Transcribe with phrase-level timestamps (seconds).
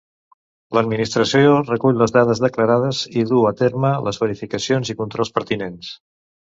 [0.77, 5.97] L'administració recull les dades declarades i duu a terme les verificacions i controls pertinents.